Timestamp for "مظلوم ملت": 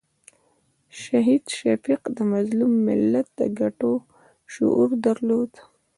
2.33-3.27